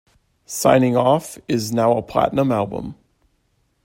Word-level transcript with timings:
"Signing 0.47 0.97
Off" 0.97 1.37
is 1.47 1.71
now 1.71 1.95
a 1.95 2.01
Platinum 2.01 2.51
album. 2.51 2.95